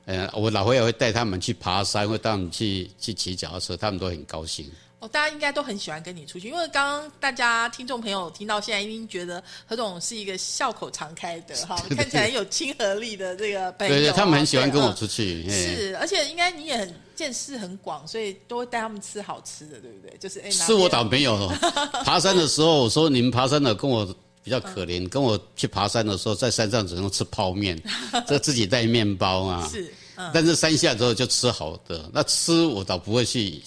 [0.06, 4.69] 呃，我老灰也会带他们去爬山，会带他们去去骑脚踏车，他们都很高兴。
[5.00, 13.98] 哦，大家应该都很喜欢跟你出去，因为刚刚大家听众朋友听到现在，一定觉得何总是一个笑口常开的 哈，看起来有亲和力的这个朋友啊。
[13.98, 15.43] 对对，他们很喜欢跟我出去。
[15.48, 20.15] 嗯是，而且应该你也很见识很广，所以都会带他们吃好吃的，对不对？
[20.17, 21.52] 就是哎，是我边倒没有。
[22.06, 27.77] 爬山的时候，我说你们爬山的跟我比较可嗯怜，跟我去爬山的时候，在山上只能吃泡面，
[28.27, 29.67] 这自己带面包啊。
[29.67, 33.62] 是嗯但是山下之后就吃好的，那吃我倒不会去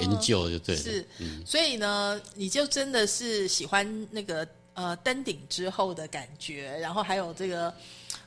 [0.00, 0.80] 研究，就对了。
[0.80, 1.06] 哦是，
[1.46, 7.72] 所以呢，你就真的是喜欢那个呃登顶之后的感觉，然后还有这个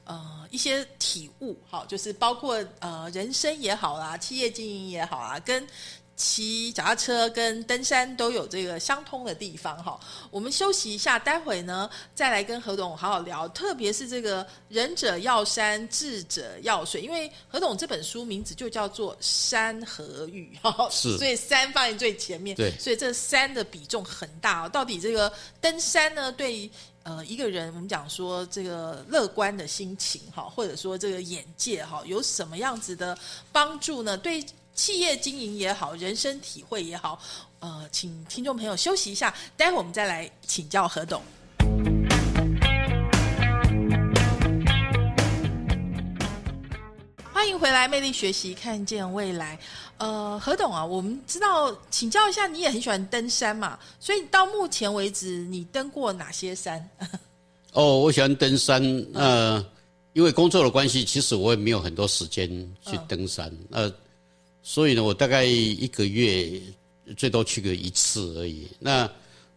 [0.06, 5.68] 呃一些体悟，好，就是包括呃人生也好啦，企业经营也好啊，跟
[6.16, 10.00] 骑脚踏车跟登山都有这个相通的地方哈。
[10.32, 24.70] 我们休息一下，待会呢再来跟何董好好聊，特别是这个仁者要山，智者要水，因为何董这本书名字就叫做《山河域》哈，是所以山放在最前面，对所以这山的比重很大哦。
[24.70, 26.70] 到底这个登山呢，对
[27.04, 33.18] 呃一个人我们讲说这个乐观的心情哈，或者说这个眼界哈，有什么样子的
[33.52, 34.18] 帮助呢？
[34.18, 34.44] 对
[34.76, 37.18] 企业经营也好，人生体会也好，
[37.60, 41.22] 呃，请听众朋友休息一下，待会儿我们再来请教何董。
[47.32, 49.58] 欢迎回来，魅力学习，看见未来。
[49.98, 53.80] 呃，何董啊，我们知道，请教一下，你也很喜欢登山嘛？
[53.98, 56.86] 所以到目前为止，你登过哪些山？
[57.72, 58.84] 哦，我喜欢登山。
[59.14, 59.66] 呃，
[60.12, 62.50] 因为工作的关系，其实我也没有很多时间
[62.82, 63.50] 去登山。
[63.72, 63.90] 呃，
[64.68, 66.60] 所以呢，我大概一个月
[67.16, 68.68] 最多去个一次而已。
[68.80, 69.08] 那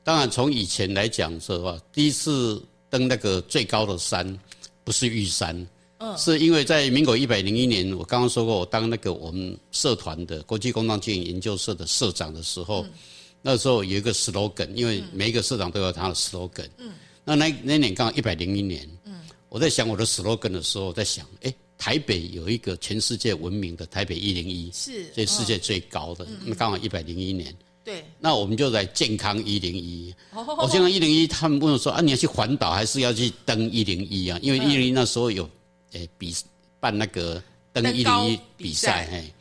[0.05, 1.81] 当然，从以前来讲的话？
[1.91, 4.39] 第一次登那个最高的山，
[4.85, 5.67] 不是玉山。
[6.19, 12.91] 是因为在民国一百零一年，我刚刚说过，我当那个我们社团的国际工商经营研究社的社长的时候，嗯
[13.41, 16.69] 那时候有一个 slogan，因为每一个社长都有他的 slogan。
[16.77, 16.93] 嗯，
[17.25, 27.55] 那那那年刚好一百零一年，嗯，我在想我的 slogan 的时候，我在想，哎，台北有一个全世界闻名的台北一零一，是这世界最高的，那刚好一百零一年。
[27.85, 30.45] 对，那我们就在健康一零一，哦。
[30.59, 34.39] 我健康一零一，他们问我说啊，你要去环岛还是要去登一零一啊？
[34.43, 35.49] 因为一零一那时候有
[35.93, 36.35] 诶比
[36.81, 39.33] 办那个登一零一比比赛赛，嘿，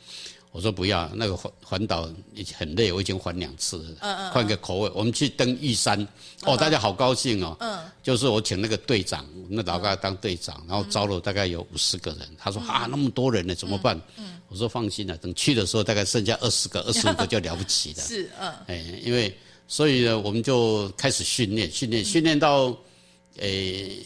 [0.50, 2.08] 我说不要，那个环环岛
[2.56, 6.00] 很累，我已经环两次了，换个口味，我们去登玉山，
[6.44, 14.00] 哦，大家好高兴哦，嗯，就是我请那个队长，那老大当队长，然后招了大概有五十个人，他说啊，那么多人呢，怎么办？
[14.48, 18.02] 我说放心了，等去的时候大概剩下二十个、二十五个就了不起了。
[18.02, 22.74] 是嗯哎，因为所以呢，我们就开始训练，训练，训练到，
[23.36, 24.02] 诶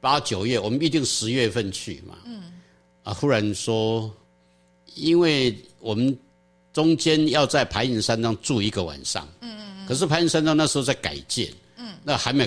[0.00, 2.18] 八九月，我们预定十月份去嘛。
[2.26, 2.42] 嗯。
[3.02, 4.14] 啊，忽然说，
[4.94, 6.14] 因为我们
[6.74, 9.26] 中间要在白云山庄住一个晚上。
[9.40, 11.50] 嗯嗯可是白云山庄那时候在改建。
[11.78, 11.94] 嗯。
[12.02, 12.46] 那还没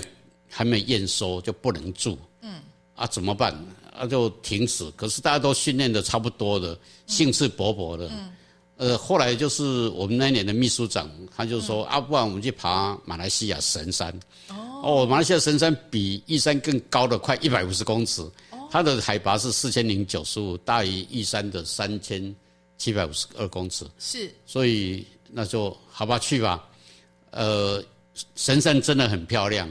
[0.50, 2.18] 还没验收，就不能住。
[2.42, 2.56] 嗯。
[2.96, 3.54] 啊，怎么办？
[3.98, 4.90] 啊，就停止。
[4.96, 8.08] 可是大家都训练的差不多的，兴致勃勃的。
[8.10, 8.34] 嗯。
[8.78, 14.14] 呃，后来就是我们那一年的秘书长，他就说、啊，不然我们去爬马来西亚神山。
[14.84, 18.24] 哦，马来西亚神山比玉山更高的快一百五十公尺，
[18.70, 22.36] 它的海拔是四千零九十五，大于玉山的三千
[22.78, 26.64] 七百五十二公尺，是所以那就好吧，去吧。
[27.32, 27.84] 呃，
[28.36, 29.68] 神山真的很漂亮，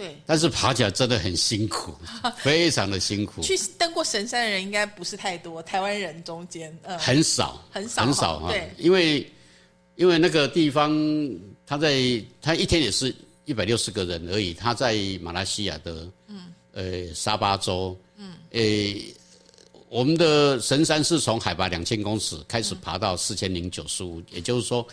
[0.00, 0.16] 对。
[0.24, 1.94] 但是爬起来真的很辛苦，
[2.42, 8.52] 非常的辛苦，去登过神山的人应该不是太多，台湾人中间，嗯，很少，很少很少啊哈。
[8.52, 8.70] 对。
[8.78, 9.30] 因为
[9.96, 10.90] 因为那个地方，
[11.66, 16.52] 他在他一天也是一百六十个人而已，他在马来西亚的嗯。
[16.72, 17.94] 呃沙巴州。
[18.16, 18.34] 嗯。
[18.52, 18.60] 呃
[19.90, 24.86] 我们的神山是从海拔两千公尺开始爬到四千零九十五，也就是说，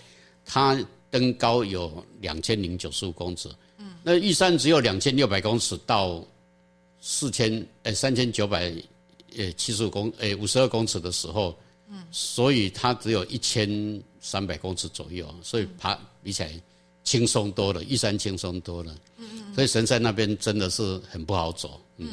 [0.43, 0.75] 它
[1.17, 3.49] 登高有两千零九十五公尺。
[3.79, 6.23] 嗯，那玉山只有两千六百公尺到
[7.01, 8.71] 四千呃三千九百
[9.35, 11.57] 呃七十五公呃五十二公尺的时候，
[11.89, 13.67] 嗯，所以它只有一千
[14.21, 16.51] 三百公尺左右，所以爬比起来
[17.03, 18.95] 轻松多了，玉山轻松多了。
[19.17, 21.81] 嗯嗯，所以神山那边真的是很不好走。
[21.97, 22.07] 嗯。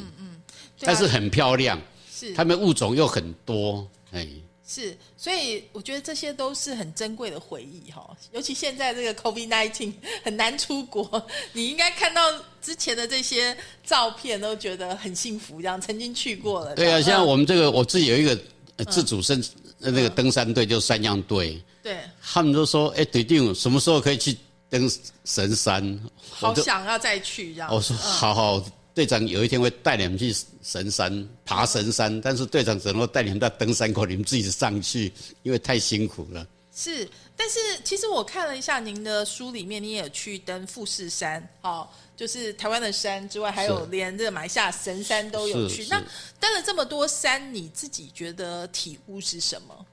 [0.79, 1.79] 对啊但是很漂亮，
[2.11, 4.27] 是它们物种又很多，哎，
[4.67, 8.17] 是，所以我觉得这些都是很珍贵的回忆哈。
[8.31, 9.93] 尤其现在这个 COVID nineteen
[10.23, 12.21] 很难出国，你应该看到
[12.63, 13.55] 之前的这些
[13.85, 16.73] 照片，都觉得很幸福，这样曾经去过了。
[16.73, 18.35] 对啊，像我们这个我自己有一个
[18.77, 19.39] 呃自主生
[19.81, 24.35] 呃那个登山队，就三样队，对，他们都说，哎，队长什么时候可以去
[24.67, 24.89] 登
[25.25, 25.99] 神山？
[26.27, 27.69] 好想要再去这样。
[27.71, 28.65] 我说好好，
[28.95, 30.33] 队长有一天会带你们去
[30.63, 35.11] 神山爬神山，但是队长只能够带你们到登山口，你们自己上去，
[35.43, 36.47] 因为太辛苦了。
[36.73, 45.85] 是，但是其实我看了一下您的书里面，你也有去登富士山，哦，就是台湾的山之外，还有是连这个马来西亚神山都有去。
[45.89, 46.01] 那
[46.39, 49.85] 登了这么多山，你自己觉得体悟是什么？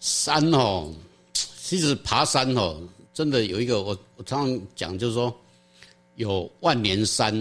[0.00, 0.90] 山哦，
[1.34, 2.80] 其实爬山哦，
[3.12, 5.34] 真的有一个我我常常讲，就是说
[6.16, 7.32] 有万年山，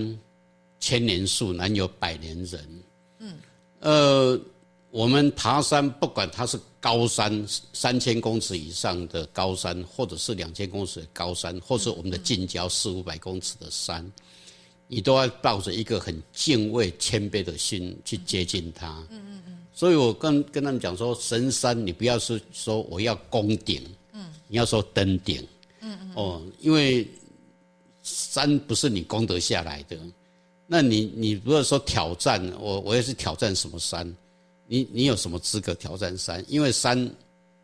[0.82, 2.84] 千年树，难有百年人。
[3.20, 3.38] 嗯，
[3.80, 4.42] 呃，
[4.90, 14.12] 我们爬山，不管它是高山三千公尺以上的高山，或者是两千公尺的高山，或是我们的近郊四五百公尺的山，
[14.88, 18.88] 你都要抱着一个很敬畏、谦卑的心去接近它。
[19.12, 19.58] 嗯嗯嗯。
[19.72, 25.48] 所以我跟跟他们讲说，神山你不要是说我要攻顶，嗯，你要说登顶，
[25.80, 26.12] 嗯嗯。
[26.16, 27.08] 哦，因为
[28.02, 29.98] 山不是你攻得下来的，
[30.74, 34.08] 那你你如果说挑战我，我也是挑战什么山？
[34.68, 36.42] 你你有什么资格挑战山？
[36.48, 37.14] 因为山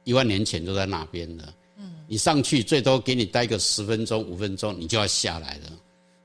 [0.03, 5.69] 一万年前就在那边了，嗯，你上去最多给你待个十分钟、五分钟，你就要下来了。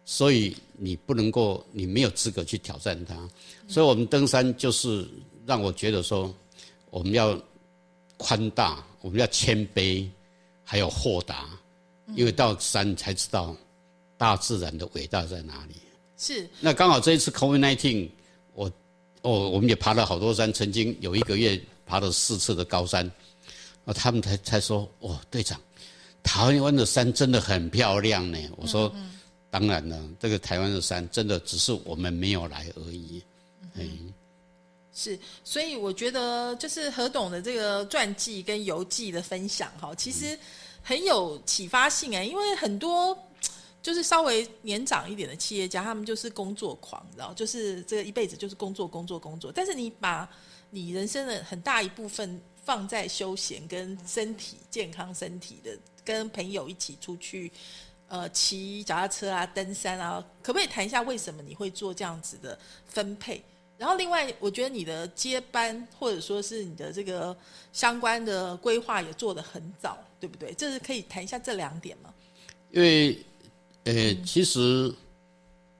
[0.04, 3.14] 所以你不能够，你没有资格去挑战它。
[3.68, 5.06] 所以我们登山就是
[5.46, 6.34] 让我觉得说，
[6.90, 7.40] 我们要
[8.16, 10.04] 宽大，我们要谦卑，
[10.64, 11.48] 还有豁达，
[12.16, 13.54] 因为到山才知道
[14.18, 15.76] 大自然的伟大在哪里。
[16.22, 16.48] 是。
[16.60, 18.08] 那刚好这一次 COVID-19，
[18.54, 18.70] 我
[19.22, 23.04] 哦，我们也爬了好多山，曾经有一个月爬了四次的高山，
[23.84, 25.60] 啊，他们才才说，哦，队长，
[26.22, 28.38] 台湾的山真的很漂亮呢。
[28.56, 28.94] 我说，
[29.50, 33.20] 当然了，这个台湾的山真的只是我们没有来而已。
[33.76, 33.84] 哎，
[34.94, 40.38] 是，所以我觉得就是何董的这个传记跟游记的分享哈，其实
[40.82, 43.16] 很有启发性哎，因为很多
[43.82, 50.28] 就是稍微年长一点的企业家，他们就是工作狂，然后就是这一辈子就是工作工作工作，但是你把
[50.70, 57.50] 你人生的很大一部分放在休闲跟身体健康、身体的跟朋友一起出去。
[58.08, 63.42] 呃，骑脚踏车啊，登山啊，可不可以谈一下为什么你会做这样子的分配？
[63.78, 67.34] 然后另外，我觉得你的接班或者说是你的这个
[67.72, 70.52] 相关的规划也做得很早，对不对？
[70.52, 72.12] 这是可以谈一下这两点吗？
[72.70, 73.18] 因为
[73.84, 74.92] 呃，其实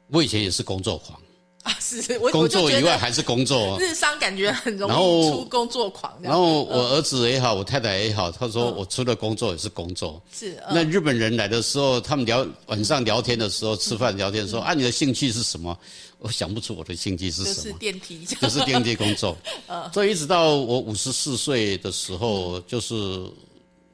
[0.09, 1.21] 我以前也是工作狂，
[1.63, 3.79] 啊，是我工作以外还是工作。
[3.81, 10.21] 日商感觉很容易出工作狂，然后我儿子也好，我太太也好，他说嗯我除了工作也是工作。
[10.33, 15.79] 是那嗯日本人来的时候，他们聊晚上聊天的时候，吃饭聊天说啊，你的兴趣是什么？
[16.19, 19.37] 我想不出我的兴趣是就是什么，电梯，就是电梯工作。
[19.93, 22.95] 所以一直到我五十四岁的时候，就是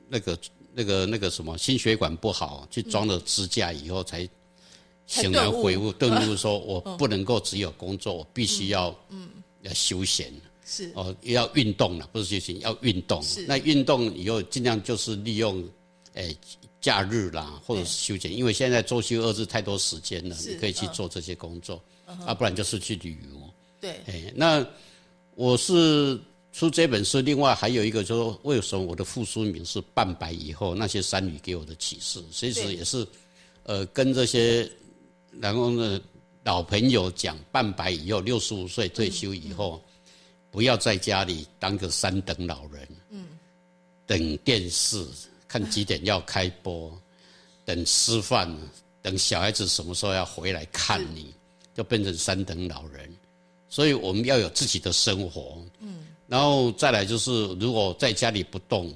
[0.09, 0.39] 那个
[0.79, 4.29] 那个那个什么心血管不好，去装了支架以后，才
[5.09, 9.29] 醒然悔悟，顿悟说， 我不能够只有工作，我必须要嗯。
[9.63, 10.33] 要休闲。
[10.65, 10.93] 是。
[10.95, 13.21] 哦，要运动了，不是休闲，要运动。
[13.49, 15.69] 那运动以后尽量就是利用，
[16.13, 16.37] 诶、
[16.81, 20.93] 假日啦，或者是休闲，因为现在周休二日太多时间了，你可以去嗯。
[20.93, 21.83] 做这些工作，
[22.25, 23.51] 啊，不然就是去旅游。
[23.81, 24.01] 对。
[24.07, 24.65] 哎，那
[25.35, 26.21] 我是
[26.59, 33.07] 出这本书，另外还有一个就是说，为什么我的副书名是“半百以后那些山女给我的启示”，其实也是，
[33.63, 34.69] 呃，跟这些
[35.39, 36.01] 然后呢
[36.43, 39.81] 老朋友讲，半百以后六十五岁退休以后，
[40.51, 43.27] 不要在家里当个三等老人，嗯，
[44.05, 45.07] 等电视
[45.47, 46.93] 看几点要开播，
[47.65, 48.53] 等吃饭，
[49.01, 51.33] 等小孩子什么时候要回来看你，
[51.73, 53.09] 就变成三等老人。
[53.69, 55.98] 所以我们要有自己的生活，嗯，
[56.29, 58.95] 然后再来就是，如果在家里不动，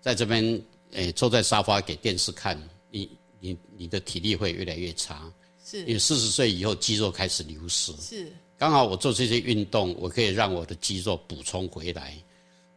[0.00, 0.62] 在这边
[0.92, 2.56] 诶坐在沙发给电视看，
[2.90, 3.10] 你
[3.40, 5.32] 你你的体力会越来越差，
[5.72, 7.92] 因为是四十岁以后肌肉开始流失。
[7.94, 12.14] 是刚好我做这些运动，我可以让我的肌肉补充回来，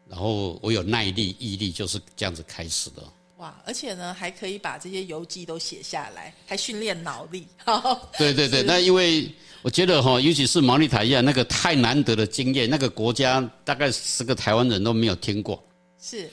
[0.08, 3.04] 然后我有耐力、毅力，就是这样子开始的。
[3.40, 7.48] 哇，而且呢还可以把这些游记都写下来，还训练脑力，
[8.18, 9.30] 对对对，那因为
[9.62, 15.62] 我觉得哈，尤其是毛利塔亚那个太难得的经验，那个国家大概十个台湾人都没有听过，
[16.02, 16.30] 是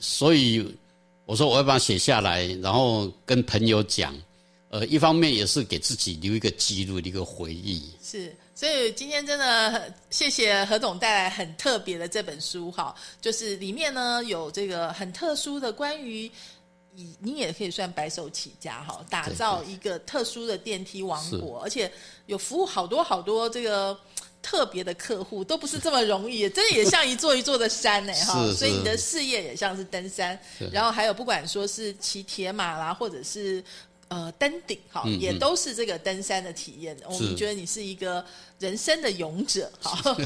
[0.00, 0.76] 所以
[1.26, 4.14] 我说我要把它写下来，然后跟朋友讲。
[4.72, 7.90] 呃，一方面也是给自己留一个记录，一个回忆。
[8.00, 16.30] 是，所以今天真的很谢谢何总带来很特别的这本书哈，就是里面呢有这个很特殊的关于。
[16.92, 21.90] 你你也可以算白手起家哈，打造一个特殊的电梯王国，而且
[22.26, 23.98] 有服务好多好多这个
[24.42, 28.44] 特别的客户，都不是这么容易，真的也像一座一座的山呢哈。
[28.52, 30.38] 所以你的事业也像是登山，
[30.70, 33.64] 然后还有不管说是骑铁马啦，或者是。
[34.10, 36.96] 呃，登顶好，也都是这个登山的体验。
[37.08, 38.24] 我们觉得你是一个
[38.58, 40.16] 人生的勇者， 好，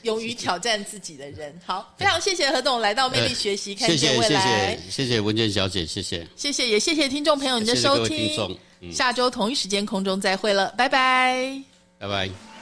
[0.00, 1.54] 勇于挑战自己的人。
[1.66, 4.74] 好，非常谢谢何董来到魅力学习，看见未来。
[4.76, 8.58] 谢谢谢谢文娟小姐，谢谢谢谢也谢谢听众朋友您的收听。
[8.90, 11.62] 下周同一时间空中再会了，拜拜，
[11.98, 12.53] 拜拜。